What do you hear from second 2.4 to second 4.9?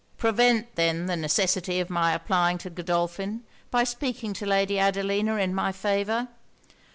to Godolphin by speaking to Lady